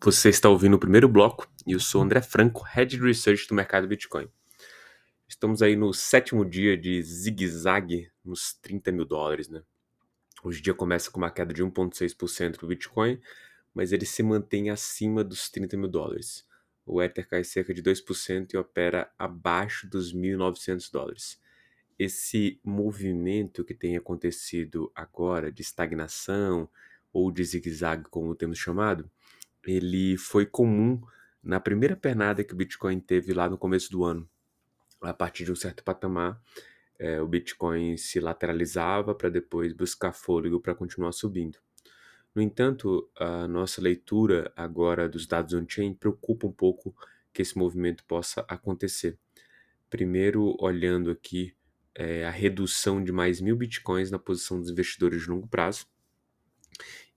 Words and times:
Você 0.00 0.28
está 0.28 0.48
ouvindo 0.48 0.74
o 0.74 0.78
primeiro 0.78 1.08
bloco 1.08 1.50
e 1.66 1.72
eu 1.72 1.80
sou 1.80 2.00
André 2.00 2.22
Franco, 2.22 2.62
Head 2.62 2.96
Research 2.98 3.48
do 3.48 3.54
mercado 3.54 3.88
Bitcoin. 3.88 4.28
Estamos 5.26 5.60
aí 5.60 5.74
no 5.74 5.92
sétimo 5.92 6.44
dia 6.44 6.76
de 6.76 7.02
zigue-zague 7.02 8.08
nos 8.24 8.54
30 8.62 8.92
mil 8.92 9.04
dólares, 9.04 9.48
né? 9.48 9.60
Hoje 10.44 10.60
o 10.60 10.62
dia 10.62 10.72
começa 10.72 11.10
com 11.10 11.18
uma 11.18 11.32
queda 11.32 11.52
de 11.52 11.64
1,6% 11.64 12.58
do 12.58 12.68
Bitcoin, 12.68 13.20
mas 13.74 13.90
ele 13.90 14.06
se 14.06 14.22
mantém 14.22 14.70
acima 14.70 15.24
dos 15.24 15.50
30 15.50 15.76
mil 15.76 15.88
dólares. 15.88 16.46
O 16.86 17.02
Ether 17.02 17.28
cai 17.28 17.42
cerca 17.42 17.74
de 17.74 17.82
2% 17.82 18.54
e 18.54 18.56
opera 18.56 19.10
abaixo 19.18 19.90
dos 19.90 20.14
1.900 20.14 20.92
dólares. 20.92 21.40
Esse 21.98 22.60
movimento 22.62 23.64
que 23.64 23.74
tem 23.74 23.96
acontecido 23.96 24.92
agora 24.94 25.50
de 25.50 25.62
estagnação 25.62 26.70
ou 27.12 27.32
de 27.32 27.42
zigue-zague, 27.42 28.04
como 28.08 28.36
temos 28.36 28.58
chamado, 28.58 29.10
ele 29.68 30.16
foi 30.16 30.46
comum 30.46 31.00
na 31.42 31.60
primeira 31.60 31.96
pernada 31.96 32.42
que 32.42 32.52
o 32.52 32.56
Bitcoin 32.56 32.98
teve 33.00 33.32
lá 33.32 33.48
no 33.48 33.58
começo 33.58 33.90
do 33.90 34.04
ano. 34.04 34.28
A 35.00 35.12
partir 35.12 35.44
de 35.44 35.52
um 35.52 35.56
certo 35.56 35.84
patamar, 35.84 36.40
é, 36.98 37.20
o 37.20 37.28
Bitcoin 37.28 37.96
se 37.96 38.18
lateralizava 38.18 39.14
para 39.14 39.28
depois 39.28 39.72
buscar 39.72 40.12
fôlego 40.12 40.60
para 40.60 40.74
continuar 40.74 41.12
subindo. 41.12 41.58
No 42.34 42.42
entanto, 42.42 43.08
a 43.16 43.46
nossa 43.46 43.80
leitura 43.80 44.52
agora 44.56 45.08
dos 45.08 45.26
dados 45.26 45.54
on-chain 45.54 45.94
preocupa 45.94 46.46
um 46.46 46.52
pouco 46.52 46.94
que 47.32 47.42
esse 47.42 47.56
movimento 47.56 48.04
possa 48.04 48.44
acontecer. 48.48 49.18
Primeiro, 49.88 50.56
olhando 50.60 51.10
aqui 51.10 51.54
é, 51.94 52.24
a 52.24 52.30
redução 52.30 53.02
de 53.02 53.12
mais 53.12 53.40
mil 53.40 53.56
bitcoins 53.56 54.10
na 54.10 54.18
posição 54.18 54.60
dos 54.60 54.70
investidores 54.70 55.22
de 55.22 55.30
longo 55.30 55.48
prazo, 55.48 55.86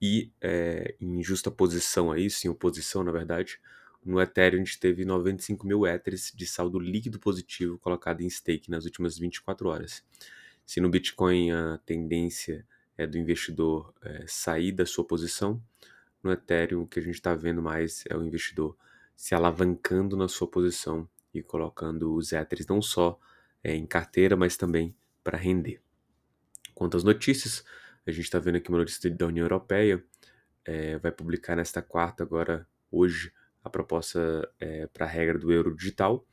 e 0.02 0.32
é, 0.40 0.96
em 1.00 1.22
justa 1.22 1.48
posição 1.48 2.10
a 2.10 2.18
isso, 2.18 2.44
em 2.44 2.50
oposição, 2.50 3.04
na 3.04 3.12
verdade, 3.12 3.60
no 4.04 4.20
Ethereum 4.20 4.60
a 4.60 4.64
gente 4.64 4.80
teve 4.80 5.04
95 5.04 5.64
mil 5.64 5.86
Ethers 5.86 6.32
de 6.34 6.44
saldo 6.44 6.80
líquido 6.80 7.20
positivo 7.20 7.78
colocado 7.78 8.20
em 8.20 8.28
stake 8.28 8.68
nas 8.68 8.84
últimas 8.84 9.16
24 9.16 9.68
horas. 9.68 10.02
Se 10.66 10.80
no 10.80 10.90
Bitcoin 10.90 11.52
a 11.52 11.78
tendência 11.86 12.66
é 12.98 13.06
do 13.06 13.16
investidor 13.16 13.94
é, 14.02 14.24
sair 14.26 14.72
da 14.72 14.84
sua 14.84 15.04
posição, 15.04 15.62
no 16.20 16.32
Ethereum 16.32 16.82
o 16.82 16.86
que 16.86 16.98
a 16.98 17.02
gente 17.02 17.14
está 17.14 17.32
vendo 17.32 17.62
mais 17.62 18.02
é 18.10 18.16
o 18.16 18.24
investidor 18.24 18.76
se 19.14 19.36
alavancando 19.36 20.16
na 20.16 20.26
sua 20.26 20.48
posição 20.48 21.08
e 21.32 21.40
colocando 21.44 22.12
os 22.16 22.32
Ethers 22.32 22.66
não 22.66 22.82
só 22.82 23.20
é, 23.62 23.72
em 23.76 23.86
carteira, 23.86 24.34
mas 24.36 24.56
também 24.56 24.96
para 25.22 25.38
render. 25.38 25.80
Quanto 26.74 26.96
às 26.96 27.04
notícias, 27.04 27.64
a 28.06 28.10
gente 28.10 28.24
está 28.24 28.38
vendo 28.38 28.56
aqui 28.56 28.68
uma 28.68 28.78
notícia 28.78 29.10
da 29.10 29.26
União 29.26 29.44
Europeia, 29.44 30.04
é, 30.64 30.98
vai 30.98 31.12
publicar 31.12 31.56
nesta 31.56 31.82
quarta, 31.82 32.22
agora, 32.22 32.66
hoje, 32.90 33.32
a 33.62 33.70
proposta 33.70 34.48
é, 34.58 34.86
para 34.88 35.06
a 35.06 35.08
regra 35.08 35.38
do 35.38 35.52
euro 35.52 35.74
digital. 35.74 36.26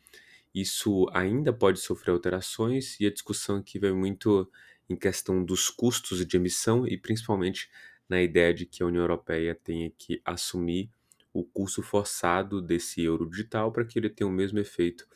Isso 0.53 1.07
ainda 1.13 1.53
pode 1.53 1.79
sofrer 1.79 2.11
alterações 2.11 2.99
e 2.99 3.05
a 3.05 3.11
discussão 3.11 3.57
aqui 3.57 3.77
vai 3.77 3.91
muito 3.91 4.51
em 4.89 4.95
questão 4.95 5.43
dos 5.43 5.69
custos 5.69 6.25
de 6.25 6.37
emissão 6.37 6.87
e 6.87 6.97
principalmente 6.97 7.69
na 8.07 8.19
ideia 8.21 8.51
de 8.51 8.65
que 8.65 8.81
a 8.81 8.87
União 8.87 9.03
Europeia 9.03 9.53
tenha 9.53 9.91
que 9.91 10.19
assumir 10.25 10.89
o 11.31 11.43
custo 11.43 11.83
forçado 11.83 12.59
desse 12.59 13.03
euro 13.03 13.29
digital 13.29 13.71
para 13.71 13.85
que 13.85 13.99
ele 13.99 14.09
tenha 14.09 14.27
o 14.27 14.33
mesmo 14.33 14.57
efeito 14.57 15.07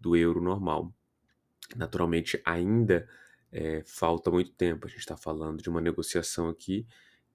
do 0.00 0.16
euro 0.16 0.40
normal. 0.40 0.94
Naturalmente, 1.76 2.40
ainda 2.44 3.06
é, 3.52 3.82
falta 3.84 4.30
muito 4.30 4.50
tempo. 4.52 4.86
A 4.86 4.90
gente 4.90 5.00
está 5.00 5.16
falando 5.16 5.62
de 5.62 5.68
uma 5.68 5.80
negociação 5.80 6.48
aqui 6.48 6.86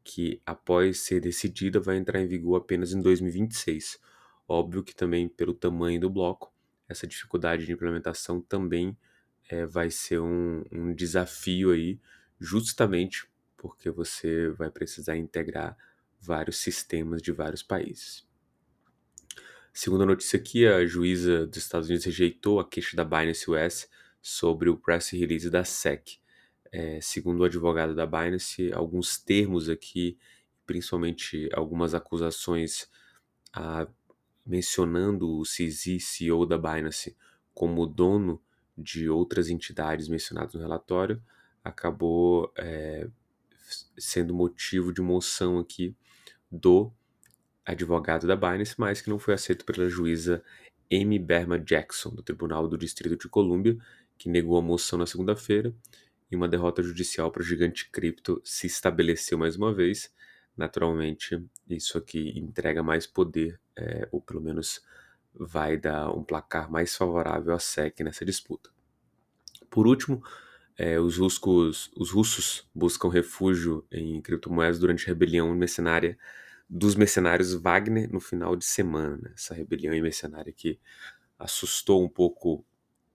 que, 0.04 0.42
após 0.46 1.00
ser 1.00 1.20
decidida, 1.20 1.80
vai 1.80 1.98
entrar 1.98 2.22
em 2.22 2.28
vigor 2.28 2.58
apenas 2.58 2.94
em 2.94 3.02
2026. 3.02 4.00
Óbvio 4.48 4.84
que 4.84 4.96
também, 4.96 5.28
pelo 5.28 5.54
tamanho 5.54 6.00
do 6.00 6.10
bloco, 6.10 6.54
essa 6.88 7.08
dificuldade 7.08 7.66
de 7.66 7.72
implementação 7.72 8.42
também 8.42 8.98
é, 9.50 9.66
vai 9.66 9.90
ser 9.90 10.20
um, 10.20 10.64
um 10.72 10.94
desafio 10.94 11.72
aí, 11.72 12.00
justamente 12.40 13.28
porque 13.58 13.90
você 13.90 14.50
vai 14.50 14.70
precisar 14.70 15.16
integrar 15.16 15.78
vários 16.20 16.58
sistemas 16.58 17.22
de 17.22 17.32
vários 17.32 17.64
países. 17.64 18.26
Segunda 19.74 20.06
notícia 20.06 20.38
aqui, 20.38 20.68
a 20.68 20.86
juíza 20.86 21.48
dos 21.48 21.58
Estados 21.58 21.88
Unidos 21.88 22.06
rejeitou 22.06 22.60
a 22.60 22.68
queixa 22.68 22.96
da 22.96 23.04
Binance 23.04 23.50
US 23.50 23.90
sobre 24.24 24.70
o 24.70 24.78
press 24.78 25.10
release 25.10 25.50
da 25.50 25.66
SEC. 25.66 26.18
É, 26.72 27.00
segundo 27.02 27.42
o 27.42 27.44
advogado 27.44 27.94
da 27.94 28.06
Binance, 28.06 28.72
alguns 28.74 29.18
termos 29.18 29.70
aqui, 29.70 30.18
principalmente 30.66 31.50
algumas 31.54 31.94
acusações 31.94 32.90
ah, 33.52 33.86
mencionando 34.46 35.30
o 35.40 35.44
CZ, 35.44 36.00
CEO 36.00 36.46
da 36.46 36.58
Binance, 36.58 37.16
como 37.54 37.86
dono 37.86 38.42
de 38.76 39.10
outras 39.10 39.50
entidades 39.50 40.08
mencionadas 40.08 40.54
no 40.54 40.62
relatório, 40.62 41.22
acabou 41.64 42.52
é, 42.58 43.08
sendo 43.98 44.34
motivo 44.34 44.92
de 44.92 45.02
moção 45.02 45.60
aqui 45.60 45.96
do 46.50 46.92
advogado 47.66 48.26
da 48.26 48.36
Binance, 48.36 48.76
mas 48.78 49.02
que 49.02 49.10
não 49.10 49.20
foi 49.20 49.34
aceito 49.34 49.66
pela 49.66 49.88
juíza 49.88 50.44
Amy 50.92 51.18
Berma 51.18 51.60
Jackson, 51.60 52.10
do 52.10 52.22
Tribunal 52.22 52.68
do 52.68 52.78
Distrito 52.78 53.16
de 53.16 53.30
Colômbia, 53.30 53.78
que 54.24 54.30
negou 54.30 54.58
a 54.58 54.62
moção 54.62 54.98
na 54.98 55.06
segunda-feira, 55.06 55.76
e 56.32 56.36
uma 56.36 56.48
derrota 56.48 56.82
judicial 56.82 57.30
para 57.30 57.42
o 57.42 57.46
gigante 57.46 57.90
cripto 57.92 58.42
se 58.42 58.66
estabeleceu 58.68 59.38
mais 59.38 59.58
uma 59.58 59.74
vez. 59.74 60.14
Naturalmente, 60.56 61.46
isso 61.70 61.98
aqui 61.98 62.32
entrega 62.40 62.82
mais 62.82 63.06
poder, 63.06 63.60
é, 63.76 64.08
ou 64.14 64.22
pelo 64.22 64.40
menos 64.40 64.82
vai 65.34 65.76
dar 65.76 66.10
um 66.10 66.24
placar 66.24 66.72
mais 66.72 66.96
favorável 66.96 67.54
à 67.54 67.60
SEC 67.60 68.02
nessa 68.02 68.24
disputa. 68.24 68.70
Por 69.70 69.88
último, 69.88 70.24
é, 70.78 70.98
os, 70.98 71.18
ruscos, 71.18 71.92
os 71.94 72.10
russos 72.10 72.66
buscam 72.74 73.10
refúgio 73.10 73.86
em 73.92 74.22
criptomoedas 74.22 74.80
durante 74.80 75.04
a 75.04 75.08
rebelião 75.08 75.54
mercenária 75.54 76.18
dos 76.70 76.96
mercenários 76.96 77.54
Wagner 77.54 78.10
no 78.10 78.22
final 78.22 78.56
de 78.56 78.64
semana. 78.64 79.18
Né? 79.18 79.34
Essa 79.36 79.54
rebelião 79.54 79.92
mercenária 80.02 80.54
que 80.54 80.80
assustou 81.38 82.02
um 82.02 82.08
pouco 82.08 82.66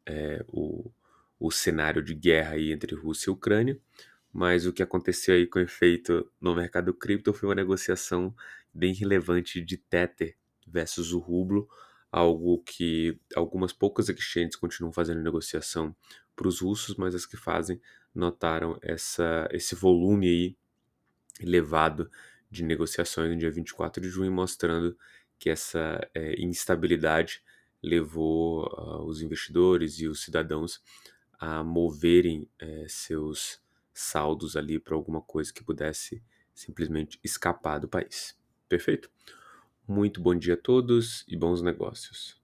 é, 0.04 0.44
o, 0.48 0.90
o 1.38 1.50
cenário 1.50 2.02
de 2.02 2.14
guerra 2.14 2.54
aí 2.54 2.72
entre 2.72 2.94
Rússia 2.94 3.30
e 3.30 3.32
Ucrânia, 3.32 3.78
mas 4.32 4.66
o 4.66 4.72
que 4.72 4.82
aconteceu 4.82 5.34
aí 5.34 5.46
com 5.46 5.58
efeito 5.58 6.30
no 6.40 6.54
mercado 6.54 6.92
cripto 6.92 7.32
foi 7.32 7.48
uma 7.48 7.54
negociação 7.54 8.34
bem 8.72 8.92
relevante 8.92 9.60
de 9.60 9.76
Tether 9.76 10.36
versus 10.66 11.12
o 11.12 11.18
rublo, 11.18 11.68
algo 12.10 12.62
que 12.62 13.18
algumas 13.34 13.72
poucas 13.72 14.08
exchanges 14.08 14.56
continuam 14.56 14.92
fazendo 14.92 15.22
negociação 15.22 15.94
para 16.34 16.48
os 16.48 16.60
russos, 16.60 16.96
mas 16.96 17.14
as 17.14 17.26
que 17.26 17.36
fazem 17.36 17.80
notaram 18.14 18.78
essa, 18.82 19.48
esse 19.52 19.74
volume 19.74 20.28
aí 20.28 20.56
elevado 21.40 22.10
de 22.50 22.62
negociações 22.62 23.30
no 23.30 23.38
dia 23.38 23.50
24 23.50 24.02
de 24.02 24.08
junho, 24.08 24.32
mostrando 24.32 24.96
que 25.38 25.50
essa 25.50 26.00
é, 26.14 26.40
instabilidade 26.40 27.42
levou 27.82 28.66
uh, 28.66 29.04
os 29.04 29.22
investidores 29.22 30.00
e 30.00 30.08
os 30.08 30.22
cidadãos 30.22 30.82
a 31.38 31.62
moverem 31.62 32.48
é, 32.58 32.86
seus 32.88 33.60
saldos 33.92 34.56
ali 34.56 34.78
para 34.78 34.94
alguma 34.94 35.20
coisa 35.20 35.52
que 35.52 35.62
pudesse 35.62 36.22
simplesmente 36.54 37.18
escapar 37.22 37.78
do 37.78 37.88
país. 37.88 38.36
Perfeito? 38.68 39.10
Muito 39.86 40.20
bom 40.20 40.34
dia 40.34 40.54
a 40.54 40.56
todos 40.56 41.24
e 41.28 41.36
bons 41.36 41.62
negócios. 41.62 42.37